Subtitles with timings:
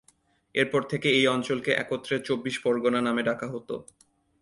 [0.55, 3.75] এরপর থেকে এই অঞ্চলকে একত্রে চব্বিশ পরগনা নামে ডাকা হতো।